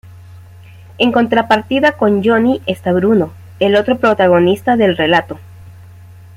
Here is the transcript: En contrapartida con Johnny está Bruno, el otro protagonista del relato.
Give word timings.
En 0.97 1.11
contrapartida 1.11 1.91
con 1.91 2.23
Johnny 2.23 2.59
está 2.65 2.91
Bruno, 2.91 3.33
el 3.59 3.75
otro 3.75 3.99
protagonista 3.99 4.75
del 4.75 4.97
relato. 4.97 5.39